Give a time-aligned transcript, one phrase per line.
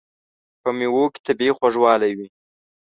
[0.61, 2.27] په مېوو کې طبیعي خوږوالی وي.